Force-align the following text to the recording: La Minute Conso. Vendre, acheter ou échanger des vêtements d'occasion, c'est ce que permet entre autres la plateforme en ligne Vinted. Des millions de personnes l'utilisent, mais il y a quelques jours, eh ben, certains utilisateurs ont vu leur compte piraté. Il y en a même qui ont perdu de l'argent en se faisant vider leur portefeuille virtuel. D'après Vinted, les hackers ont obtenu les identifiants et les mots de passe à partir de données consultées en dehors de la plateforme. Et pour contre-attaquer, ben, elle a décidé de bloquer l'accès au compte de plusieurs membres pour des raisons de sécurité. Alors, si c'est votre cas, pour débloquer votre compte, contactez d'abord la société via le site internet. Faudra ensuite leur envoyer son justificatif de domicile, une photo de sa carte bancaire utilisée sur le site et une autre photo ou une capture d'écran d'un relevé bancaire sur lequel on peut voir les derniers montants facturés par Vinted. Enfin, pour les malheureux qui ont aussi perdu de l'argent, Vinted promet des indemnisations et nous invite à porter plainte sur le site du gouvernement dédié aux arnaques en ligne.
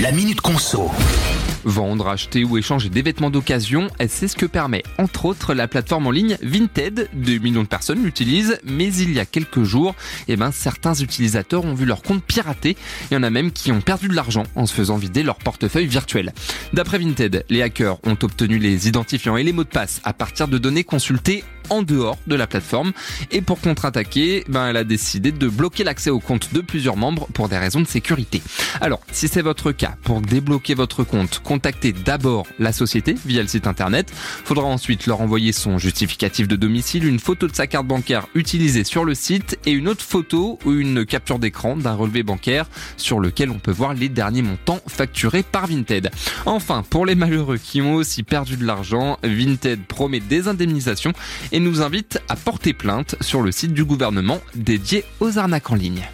La 0.00 0.12
Minute 0.12 0.40
Conso. 0.40 0.90
Vendre, 1.64 2.08
acheter 2.08 2.42
ou 2.42 2.56
échanger 2.56 2.88
des 2.88 3.02
vêtements 3.02 3.28
d'occasion, 3.28 3.88
c'est 4.08 4.28
ce 4.28 4.36
que 4.36 4.46
permet 4.46 4.82
entre 4.96 5.26
autres 5.26 5.52
la 5.52 5.68
plateforme 5.68 6.06
en 6.06 6.10
ligne 6.10 6.38
Vinted. 6.40 7.10
Des 7.12 7.38
millions 7.38 7.64
de 7.64 7.68
personnes 7.68 8.02
l'utilisent, 8.02 8.58
mais 8.64 8.90
il 8.94 9.12
y 9.12 9.20
a 9.20 9.26
quelques 9.26 9.62
jours, 9.62 9.94
eh 10.26 10.36
ben, 10.36 10.52
certains 10.52 10.94
utilisateurs 10.94 11.66
ont 11.66 11.74
vu 11.74 11.84
leur 11.84 12.00
compte 12.00 12.24
piraté. 12.24 12.78
Il 13.10 13.14
y 13.14 13.16
en 13.18 13.22
a 13.22 13.28
même 13.28 13.52
qui 13.52 13.72
ont 13.72 13.82
perdu 13.82 14.08
de 14.08 14.14
l'argent 14.14 14.44
en 14.56 14.64
se 14.64 14.72
faisant 14.72 14.96
vider 14.96 15.22
leur 15.22 15.36
portefeuille 15.36 15.86
virtuel. 15.86 16.32
D'après 16.72 16.98
Vinted, 16.98 17.44
les 17.50 17.60
hackers 17.60 17.98
ont 18.06 18.16
obtenu 18.22 18.56
les 18.56 18.88
identifiants 18.88 19.36
et 19.36 19.42
les 19.42 19.52
mots 19.52 19.64
de 19.64 19.68
passe 19.68 20.00
à 20.04 20.14
partir 20.14 20.48
de 20.48 20.56
données 20.56 20.84
consultées 20.84 21.44
en 21.70 21.82
dehors 21.82 22.18
de 22.26 22.34
la 22.34 22.46
plateforme. 22.46 22.92
Et 23.30 23.40
pour 23.40 23.60
contre-attaquer, 23.60 24.44
ben, 24.48 24.68
elle 24.68 24.76
a 24.76 24.84
décidé 24.84 25.32
de 25.32 25.48
bloquer 25.48 25.84
l'accès 25.84 26.10
au 26.10 26.20
compte 26.20 26.52
de 26.52 26.60
plusieurs 26.60 26.96
membres 26.96 27.28
pour 27.32 27.48
des 27.48 27.58
raisons 27.58 27.80
de 27.80 27.86
sécurité. 27.86 28.42
Alors, 28.80 29.00
si 29.12 29.28
c'est 29.28 29.42
votre 29.42 29.72
cas, 29.72 29.94
pour 30.02 30.20
débloquer 30.20 30.74
votre 30.74 31.04
compte, 31.04 31.40
contactez 31.42 31.92
d'abord 31.92 32.46
la 32.58 32.72
société 32.72 33.14
via 33.24 33.42
le 33.42 33.48
site 33.48 33.66
internet. 33.66 34.12
Faudra 34.44 34.66
ensuite 34.66 35.06
leur 35.06 35.20
envoyer 35.20 35.52
son 35.52 35.78
justificatif 35.78 36.48
de 36.48 36.56
domicile, 36.56 37.06
une 37.06 37.18
photo 37.18 37.46
de 37.46 37.54
sa 37.54 37.66
carte 37.66 37.86
bancaire 37.86 38.26
utilisée 38.34 38.84
sur 38.84 39.04
le 39.04 39.14
site 39.14 39.58
et 39.66 39.72
une 39.72 39.88
autre 39.88 40.04
photo 40.04 40.58
ou 40.64 40.72
une 40.72 41.06
capture 41.06 41.38
d'écran 41.38 41.76
d'un 41.76 41.94
relevé 41.94 42.22
bancaire 42.22 42.66
sur 42.96 43.20
lequel 43.20 43.50
on 43.50 43.58
peut 43.58 43.70
voir 43.70 43.94
les 43.94 44.08
derniers 44.08 44.42
montants 44.42 44.80
facturés 44.86 45.42
par 45.42 45.66
Vinted. 45.66 46.10
Enfin, 46.46 46.84
pour 46.88 47.06
les 47.06 47.14
malheureux 47.14 47.58
qui 47.58 47.80
ont 47.80 47.94
aussi 47.94 48.22
perdu 48.22 48.56
de 48.56 48.64
l'argent, 48.64 49.18
Vinted 49.22 49.84
promet 49.86 50.20
des 50.20 50.48
indemnisations 50.48 51.12
et 51.60 51.62
nous 51.62 51.82
invite 51.82 52.20
à 52.28 52.36
porter 52.36 52.72
plainte 52.72 53.16
sur 53.20 53.42
le 53.42 53.52
site 53.52 53.74
du 53.74 53.84
gouvernement 53.84 54.40
dédié 54.54 55.04
aux 55.20 55.38
arnaques 55.38 55.70
en 55.70 55.74
ligne. 55.74 56.10